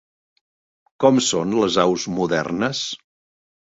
Com 1.05 1.23
són 1.27 1.55
les 1.61 1.79
aus 1.87 2.09
modernes? 2.19 2.85